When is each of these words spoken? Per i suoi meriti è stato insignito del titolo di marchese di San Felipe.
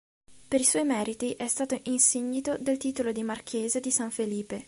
Per 0.47 0.59
i 0.59 0.63
suoi 0.63 0.83
meriti 0.83 1.33
è 1.33 1.47
stato 1.47 1.79
insignito 1.83 2.57
del 2.57 2.77
titolo 2.77 3.11
di 3.11 3.21
marchese 3.21 3.79
di 3.79 3.91
San 3.91 4.09
Felipe. 4.09 4.59